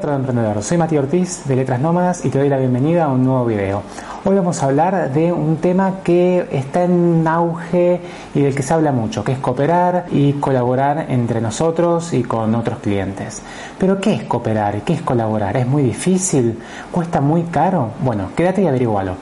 [0.00, 3.26] Hola emprendedor, soy Matías Ortiz de Letras Nómadas y te doy la bienvenida a un
[3.26, 3.82] nuevo video.
[4.24, 8.00] Hoy vamos a hablar de un tema que está en auge
[8.34, 12.54] y del que se habla mucho, que es cooperar y colaborar entre nosotros y con
[12.54, 13.42] otros clientes.
[13.78, 14.80] Pero ¿qué es cooperar?
[14.80, 15.58] ¿Qué es colaborar?
[15.58, 16.58] ¿Es muy difícil?
[16.90, 17.90] ¿Cuesta muy caro?
[18.00, 19.16] Bueno, quédate y averigualo.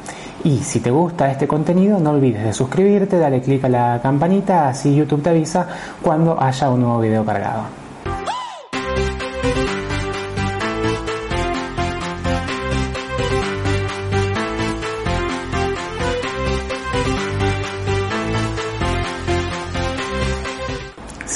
[0.45, 4.69] Y si te gusta este contenido, no olvides de suscribirte, dale clic a la campanita,
[4.69, 5.67] así YouTube te avisa
[6.01, 7.80] cuando haya un nuevo video cargado.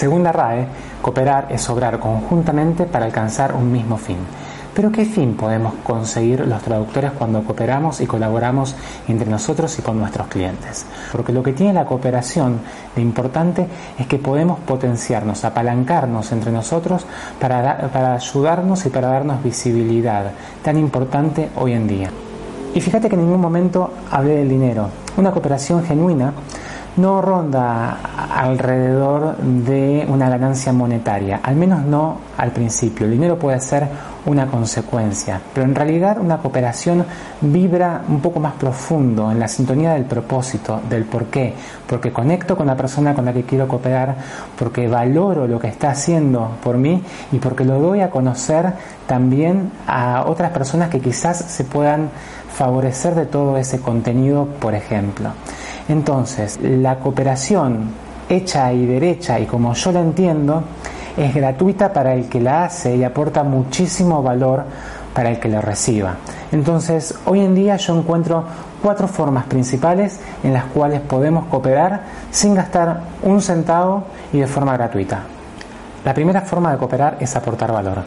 [0.04, 0.66] Según la RAE,
[1.00, 4.18] cooperar es obrar conjuntamente para alcanzar un mismo fin.
[4.74, 8.76] Pero ¿qué fin podemos conseguir los traductores cuando cooperamos y colaboramos
[9.08, 10.84] entre nosotros y con nuestros clientes?
[11.10, 12.60] Porque lo que tiene la cooperación
[12.94, 13.66] de importante
[13.98, 17.06] es que podemos potenciarnos, apalancarnos entre nosotros
[17.40, 22.10] para, para ayudarnos y para darnos visibilidad, tan importante hoy en día.
[22.74, 24.90] Y fíjate que en ningún momento hablé del dinero.
[25.16, 26.34] Una cooperación genuina
[26.96, 27.98] no ronda
[28.36, 33.06] alrededor de una ganancia monetaria, al menos no al principio.
[33.06, 33.88] El dinero puede ser
[34.26, 37.04] una consecuencia, pero en realidad una cooperación
[37.40, 41.54] vibra un poco más profundo en la sintonía del propósito, del por qué,
[41.86, 44.16] porque conecto con la persona con la que quiero cooperar,
[44.58, 48.72] porque valoro lo que está haciendo por mí y porque lo doy a conocer
[49.06, 52.08] también a otras personas que quizás se puedan
[52.54, 55.32] favorecer de todo ese contenido, por ejemplo.
[55.88, 57.90] Entonces, la cooperación
[58.28, 60.62] hecha y derecha, y como yo la entiendo,
[61.16, 64.64] es gratuita para el que la hace y aporta muchísimo valor
[65.14, 66.16] para el que lo reciba.
[66.50, 68.44] Entonces, hoy en día yo encuentro
[68.82, 74.72] cuatro formas principales en las cuales podemos cooperar sin gastar un centavo y de forma
[74.76, 75.22] gratuita.
[76.04, 78.02] La primera forma de cooperar es aportar valor.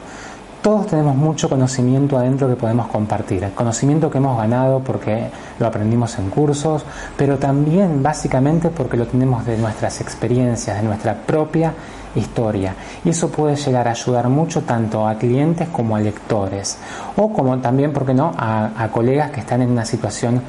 [0.67, 5.29] Todos tenemos mucho conocimiento adentro que podemos compartir, conocimiento que hemos ganado porque
[5.59, 6.83] lo aprendimos en cursos,
[7.15, 11.71] pero también básicamente porque lo tenemos de nuestras experiencias, de nuestra propia
[12.15, 12.75] historia.
[13.05, 16.77] Y eso puede llegar a ayudar mucho tanto a clientes como a lectores,
[17.15, 20.41] o como también, ¿por qué no?, a, a colegas que están en una situación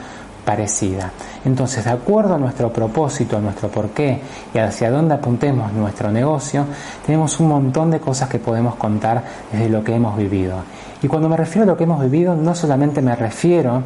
[0.48, 1.12] parecida.
[1.44, 4.18] Entonces, de acuerdo a nuestro propósito, a nuestro porqué
[4.54, 6.64] y hacia dónde apuntemos nuestro negocio,
[7.04, 9.22] tenemos un montón de cosas que podemos contar
[9.52, 10.56] desde lo que hemos vivido.
[11.02, 13.82] Y cuando me refiero a lo que hemos vivido, no solamente me refiero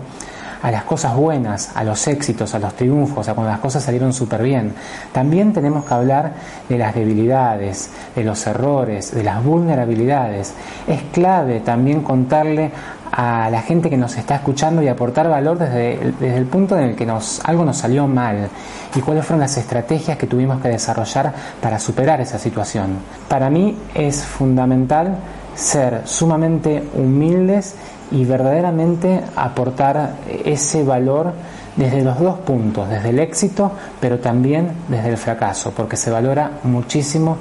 [0.62, 4.12] a las cosas buenas, a los éxitos, a los triunfos, a cuando las cosas salieron
[4.12, 4.72] súper bien.
[5.12, 6.32] También tenemos que hablar
[6.68, 10.54] de las debilidades, de los errores, de las vulnerabilidades.
[10.86, 12.70] Es clave también contarle
[13.10, 16.84] a la gente que nos está escuchando y aportar valor desde, desde el punto en
[16.84, 18.48] el que nos, algo nos salió mal
[18.94, 22.98] y cuáles fueron las estrategias que tuvimos que desarrollar para superar esa situación.
[23.28, 25.18] Para mí es fundamental
[25.54, 27.74] ser sumamente humildes
[28.12, 31.32] y verdaderamente aportar ese valor
[31.76, 36.58] desde los dos puntos, desde el éxito, pero también desde el fracaso, porque se valora
[36.64, 37.38] muchísimo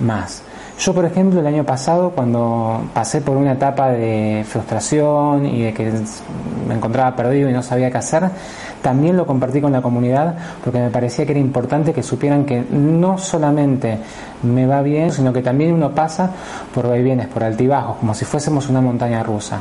[0.00, 0.42] más.
[0.78, 5.74] Yo, por ejemplo, el año pasado, cuando pasé por una etapa de frustración y de
[5.74, 5.92] que
[6.66, 8.30] me encontraba perdido y no sabía qué hacer,
[8.80, 12.64] también lo compartí con la comunidad porque me parecía que era importante que supieran que
[12.70, 13.98] no solamente
[14.42, 16.30] me va bien, sino que también uno pasa
[16.74, 19.60] por vaivienes, por altibajos, como si fuésemos una montaña rusa.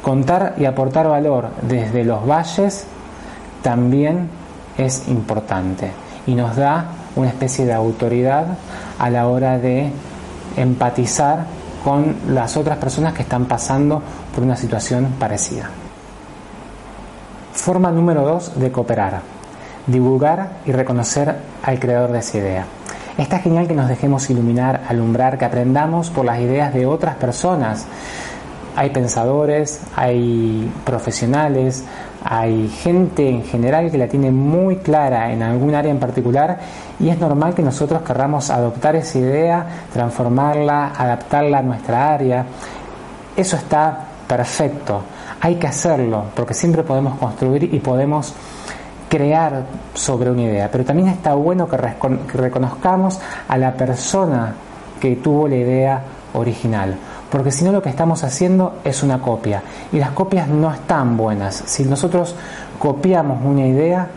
[0.00, 2.86] Contar y aportar valor desde los valles
[3.62, 4.30] también
[4.78, 5.90] es importante
[6.26, 6.86] y nos da
[7.16, 8.46] una especie de autoridad
[8.98, 9.90] a la hora de
[10.56, 11.46] empatizar
[11.84, 14.02] con las otras personas que están pasando
[14.34, 15.70] por una situación parecida.
[17.52, 19.20] Forma número dos de cooperar.
[19.86, 22.64] Divulgar y reconocer al creador de esa idea.
[23.16, 27.86] Está genial que nos dejemos iluminar, alumbrar, que aprendamos por las ideas de otras personas.
[28.76, 31.84] Hay pensadores, hay profesionales,
[32.24, 36.58] hay gente en general que la tiene muy clara en algún área en particular
[36.98, 42.44] y es normal que nosotros querramos adoptar esa idea, transformarla, adaptarla a nuestra área.
[43.36, 45.02] Eso está perfecto,
[45.40, 48.34] hay que hacerlo porque siempre podemos construir y podemos
[49.08, 49.64] crear
[49.94, 53.18] sobre una idea, pero también está bueno que, reconozcamos
[53.48, 54.54] a la persona
[55.00, 56.02] que tuvo la idea
[56.34, 56.96] original
[57.30, 61.16] porque si no lo que estamos haciendo es una copia y las copias no están
[61.16, 61.62] buenas.
[61.66, 62.34] Si nosotros
[62.78, 64.08] copiamos una idea,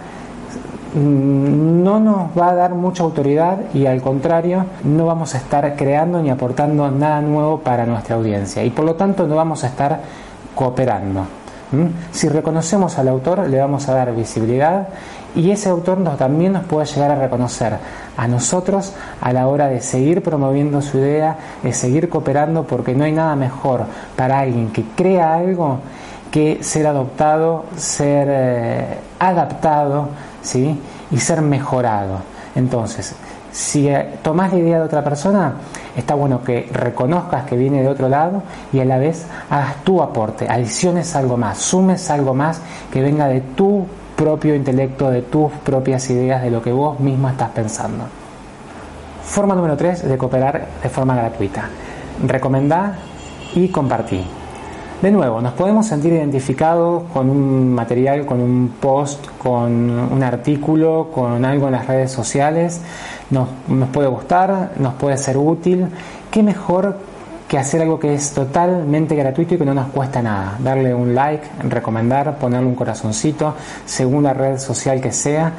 [0.95, 6.21] no nos va a dar mucha autoridad y al contrario no vamos a estar creando
[6.21, 9.99] ni aportando nada nuevo para nuestra audiencia y por lo tanto no vamos a estar
[10.55, 11.40] cooperando.
[12.11, 14.89] Si reconocemos al autor, le vamos a dar visibilidad
[15.35, 17.77] y ese autor nos, también nos puede llegar a reconocer
[18.17, 23.05] a nosotros a la hora de seguir promoviendo su idea, de seguir cooperando, porque no
[23.05, 23.85] hay nada mejor
[24.17, 25.79] para alguien que crea algo
[26.29, 30.09] que ser adoptado, ser eh, adaptado
[30.41, 30.79] ¿sí?
[31.11, 32.19] y ser mejorado.
[32.55, 33.15] Entonces,
[33.51, 35.55] si eh, tomas la idea de otra persona,
[35.95, 40.01] está bueno que reconozcas que viene de otro lado y a la vez hagas tu
[40.01, 42.61] aporte, adiciones algo más, sumes algo más
[42.91, 47.27] que venga de tu propio intelecto, de tus propias ideas, de lo que vos mismo
[47.29, 48.05] estás pensando.
[49.23, 51.69] Forma número 3 de cooperar de forma gratuita.
[52.25, 52.95] Recomendá
[53.55, 54.40] y compartí.
[55.01, 61.09] De nuevo, nos podemos sentir identificados con un material, con un post, con un artículo,
[61.11, 62.79] con algo en las redes sociales.
[63.31, 65.87] Nos, nos puede gustar, nos puede ser útil.
[66.29, 66.99] ¿Qué mejor
[67.47, 70.57] que hacer algo que es totalmente gratuito y que no nos cuesta nada?
[70.59, 73.55] Darle un like, recomendar, ponerle un corazoncito,
[73.87, 75.53] según la red social que sea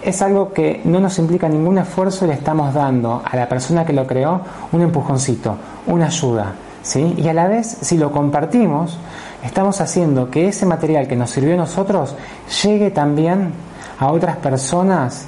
[0.00, 3.86] es algo que no nos implica ningún esfuerzo y le estamos dando a la persona
[3.86, 6.52] que lo creó un empujoncito, una ayuda.
[6.94, 8.98] Y a la vez, si lo compartimos,
[9.42, 12.14] estamos haciendo que ese material que nos sirvió a nosotros
[12.62, 13.52] llegue también
[13.98, 15.26] a otras personas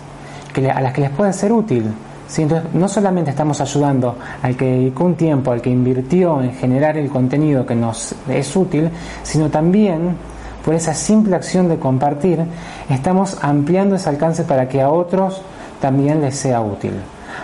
[0.53, 1.93] que a las que les puede ser útil.
[2.37, 6.99] Entonces, no solamente estamos ayudando al que dedicó un tiempo, al que invirtió en generar
[6.99, 8.91] el contenido que nos es útil,
[9.23, 10.17] sino también
[10.65, 12.45] por esa simple acción de compartir,
[12.91, 15.41] estamos ampliando ese alcance para que a otros
[15.81, 16.93] también les sea útil.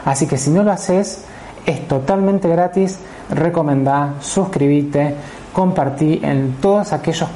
[0.04, 1.24] Así que si no lo haces,
[1.64, 2.98] es totalmente gratis,
[3.30, 5.14] recomendá, suscribite,
[5.52, 7.28] compartí en todos aquellos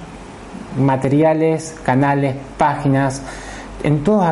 [0.79, 3.23] materiales, canales, páginas,
[3.83, 4.25] en todo,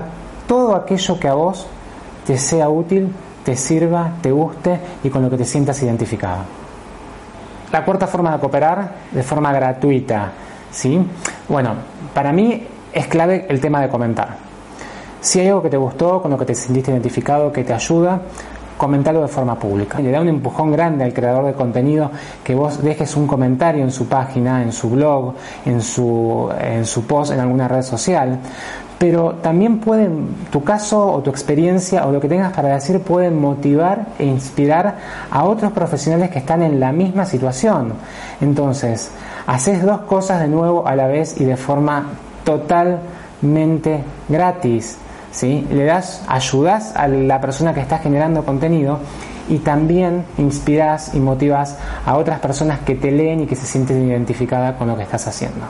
[0.46, 1.67] todo aquello que a vos
[2.26, 3.12] te sea útil,
[3.44, 6.43] te sirva, te guste y con lo que te sientas identificado.
[7.73, 10.32] La cuarta forma de cooperar, de forma gratuita,
[10.70, 11.00] ¿sí?
[11.49, 11.75] Bueno,
[12.12, 14.37] para mí es clave el tema de comentar.
[15.20, 18.20] Si hay algo que te gustó, con lo que te sentiste identificado, que te ayuda,
[18.84, 19.98] comentarlo de forma pública.
[19.98, 22.10] Le da un empujón grande al creador de contenido
[22.44, 25.32] que vos dejes un comentario en su página, en su blog,
[25.64, 28.38] en su, en su post, en alguna red social.
[28.98, 33.40] Pero también pueden, tu caso o tu experiencia o lo que tengas para decir pueden
[33.40, 34.96] motivar e inspirar
[35.31, 37.94] a otros profesionales que están en la misma situación.
[38.42, 39.10] Entonces,
[39.46, 42.10] haces dos cosas de nuevo a la vez y de forma
[42.44, 44.98] totalmente gratis.
[45.34, 45.66] ¿Sí?
[45.70, 49.00] Le das, ayudas a la persona que está generando contenido
[49.48, 51.76] y también inspiras y motivas
[52.06, 55.26] a otras personas que te leen y que se sienten identificadas con lo que estás
[55.26, 55.66] haciendo.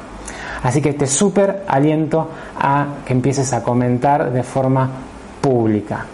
[0.63, 4.89] Así que te súper aliento a que empieces a comentar de forma
[5.41, 6.07] pública.